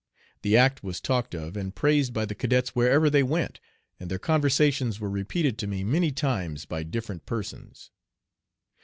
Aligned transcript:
The 0.41 0.57
act 0.57 0.83
was 0.83 0.99
talked 0.99 1.35
of 1.35 1.55
and 1.55 1.75
praised 1.75 2.11
by 2.11 2.25
the 2.25 2.33
cadets 2.33 2.69
wherever 2.71 3.07
they 3.07 3.21
went, 3.21 3.59
and 3.99 4.09
their 4.09 4.17
conversations 4.17 4.99
were 4.99 5.11
repeated 5.11 5.59
to 5.59 5.67
me 5.67 5.83
many 5.83 6.11
times 6.11 6.65
by 6.65 6.81
different 6.81 7.27
persons. 7.27 7.91